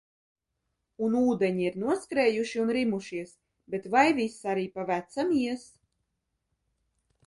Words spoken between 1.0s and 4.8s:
Un ūdeņi ir noskrējuši un rimušies, bet vai viss arī